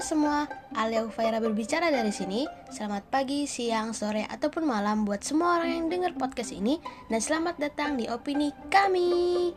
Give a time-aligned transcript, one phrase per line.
[0.00, 2.48] Semua, Alia Ufaira berbicara dari sini.
[2.72, 6.80] Selamat pagi, siang, sore, ataupun malam buat semua orang yang dengar podcast ini
[7.12, 9.52] dan selamat datang di opini kami.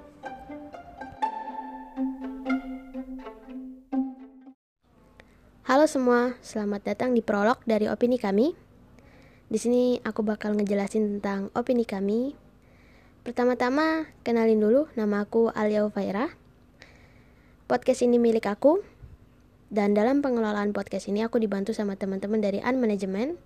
[5.64, 8.52] Halo semua, selamat datang di prolog dari opini kami.
[9.48, 12.36] Di sini aku bakal ngejelasin tentang opini kami.
[13.24, 16.36] Pertama-tama, kenalin dulu nama aku Alia Ufaira.
[17.64, 18.84] Podcast ini milik aku,
[19.74, 23.42] dan dalam pengelolaan podcast ini aku dibantu sama teman-teman dari An Management.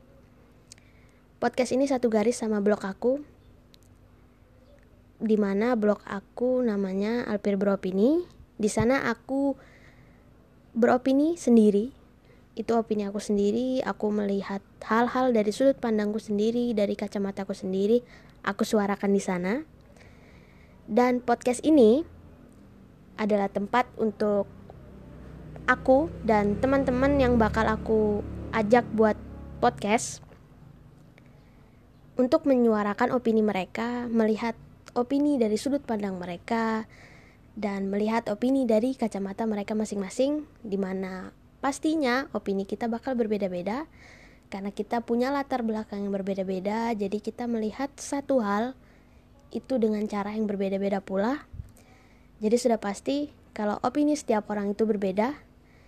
[1.39, 3.23] Podcast ini satu garis sama blog aku.
[5.23, 8.27] Di mana blog aku namanya Alpir Beropini.
[8.59, 9.55] Di sana aku
[10.75, 11.95] beropini sendiri.
[12.59, 18.03] Itu opini aku sendiri, aku melihat hal-hal dari sudut pandangku sendiri, dari kacamataku sendiri,
[18.43, 19.63] aku suarakan di sana.
[20.91, 22.03] Dan podcast ini
[23.15, 24.56] adalah tempat untuk
[25.65, 28.21] aku dan teman-teman yang bakal aku
[28.53, 29.17] ajak buat
[29.57, 30.21] podcast
[32.17, 34.53] untuk menyuarakan opini mereka, melihat
[34.93, 36.89] opini dari sudut pandang mereka,
[37.57, 43.89] dan melihat opini dari kacamata mereka masing-masing, di mana pastinya opini kita bakal berbeda-beda
[44.47, 48.79] karena kita punya latar belakang yang berbeda-beda, jadi kita melihat satu hal
[49.51, 51.43] itu dengan cara yang berbeda-beda pula.
[52.39, 55.35] Jadi sudah pasti kalau opini setiap orang itu berbeda,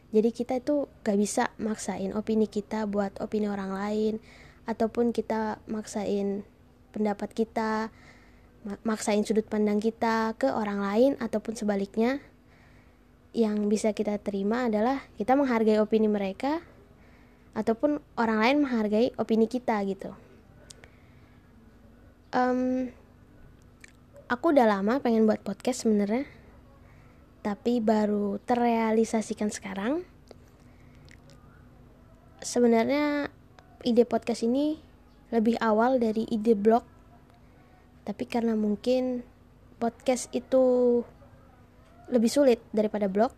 [0.09, 4.13] jadi kita itu gak bisa maksain opini kita buat opini orang lain
[4.65, 6.41] ataupun kita maksain
[6.89, 7.93] pendapat kita
[8.83, 12.19] maksain sudut pandang kita ke orang lain ataupun sebaliknya.
[13.29, 16.65] Yang bisa kita terima adalah kita menghargai opini mereka
[17.53, 20.17] ataupun orang lain menghargai opini kita gitu.
[22.33, 22.89] Um,
[24.29, 26.38] aku udah lama pengen buat podcast sebenarnya
[27.49, 30.05] tapi baru terrealisasikan sekarang.
[32.45, 33.33] Sebenarnya
[33.81, 34.77] ide podcast ini
[35.33, 36.85] lebih awal dari ide blog.
[38.05, 39.25] Tapi karena mungkin
[39.81, 40.61] podcast itu
[42.13, 43.33] lebih sulit daripada blog.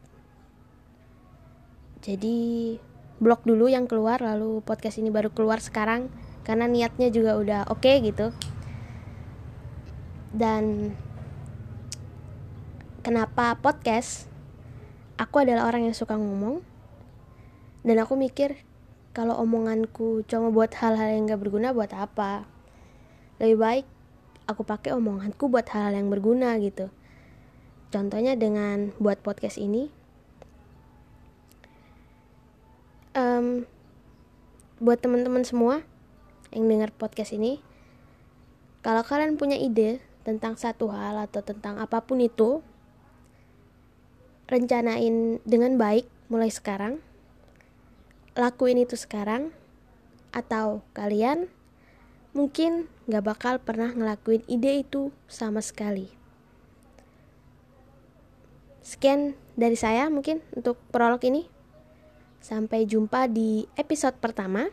[2.03, 2.75] Jadi
[3.23, 6.11] blog dulu yang keluar lalu podcast ini baru keluar sekarang
[6.43, 8.35] karena niatnya juga udah oke okay gitu.
[10.35, 10.91] Dan
[13.01, 14.29] kenapa podcast?
[15.17, 16.61] Aku adalah orang yang suka ngomong.
[17.81, 18.61] Dan aku mikir
[19.11, 22.45] kalau omonganku cuma buat hal-hal yang gak berguna buat apa?
[23.41, 23.85] Lebih baik
[24.45, 26.93] aku pakai omonganku buat hal-hal yang berguna gitu.
[27.89, 29.91] Contohnya dengan buat podcast ini
[33.17, 33.65] um,
[34.77, 35.83] buat teman-teman semua
[36.53, 37.59] yang dengar podcast ini
[38.81, 42.61] kalau kalian punya ide tentang satu hal atau tentang apa pun itu
[44.51, 46.99] rencanain dengan baik mulai sekarang,
[48.35, 49.55] lakuin itu sekarang,
[50.35, 51.47] atau kalian
[52.35, 56.11] mungkin gak bakal pernah ngelakuin ide itu sama sekali.
[58.83, 61.47] Sekian dari saya mungkin untuk prolog ini.
[62.41, 64.67] Sampai jumpa di episode pertama.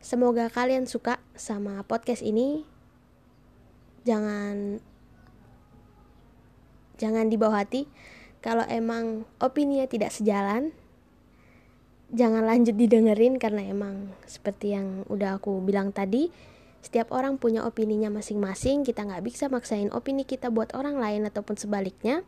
[0.00, 2.64] Semoga kalian suka sama podcast ini.
[4.08, 4.80] Jangan
[7.00, 7.88] jangan dibawa hati.
[8.44, 10.70] Kalau emang opininya tidak sejalan
[12.14, 16.30] jangan lanjut didengerin karena emang seperti yang udah aku bilang tadi
[16.86, 18.86] setiap orang punya opininya masing-masing.
[18.86, 22.22] Kita nggak bisa maksain opini kita buat orang lain ataupun sebaliknya.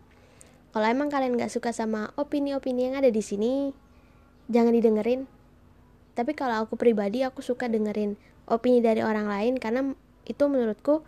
[0.75, 3.71] Kalau emang kalian nggak suka sama opini-opini yang ada di sini
[4.51, 5.31] jangan didengerin.
[6.19, 8.19] Tapi kalau aku pribadi aku suka dengerin
[8.51, 9.95] opini dari orang lain karena
[10.27, 11.07] itu menurutku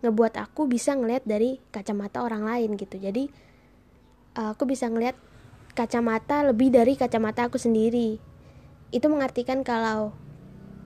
[0.00, 2.96] ngebuat aku bisa ngeliat dari kacamata orang lain gitu.
[2.96, 3.28] Jadi
[4.34, 5.16] aku bisa ngeliat
[5.76, 8.16] kacamata lebih dari kacamata aku sendiri.
[8.90, 10.16] Itu mengartikan kalau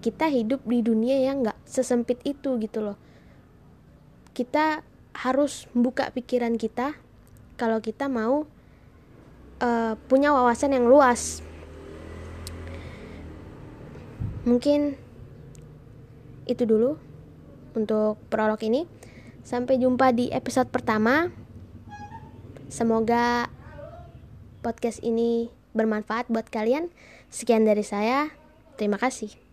[0.04, 2.98] kita hidup di dunia yang nggak sesempit itu gitu loh.
[4.34, 4.82] Kita
[5.14, 6.98] harus buka pikiran kita
[7.54, 8.44] kalau kita mau
[9.62, 11.40] uh, punya wawasan yang luas.
[14.44, 15.00] Mungkin
[16.44, 17.00] itu dulu
[17.72, 18.84] untuk prolog ini
[19.44, 21.28] Sampai jumpa di episode pertama.
[22.72, 23.52] Semoga
[24.64, 26.88] podcast ini bermanfaat buat kalian.
[27.28, 28.32] Sekian dari saya.
[28.80, 29.43] Terima kasih.